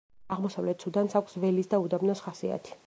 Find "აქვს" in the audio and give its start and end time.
1.21-1.39